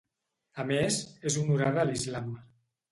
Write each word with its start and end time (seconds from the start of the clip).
A 0.63 0.65
més, 0.71 0.97
és 1.31 1.39
honorada 1.43 1.85
a 1.85 1.89
l'Islam. 1.93 2.37